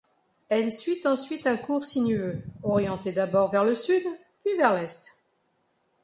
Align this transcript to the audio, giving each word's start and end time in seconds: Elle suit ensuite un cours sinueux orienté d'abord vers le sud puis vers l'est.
Elle 0.49 0.71
suit 0.73 1.05
ensuite 1.05 1.45
un 1.45 1.57
cours 1.57 1.83
sinueux 1.83 2.41
orienté 2.63 3.11
d'abord 3.11 3.51
vers 3.51 3.63
le 3.63 3.75
sud 3.75 4.01
puis 4.43 4.57
vers 4.57 4.73
l'est. 4.73 5.15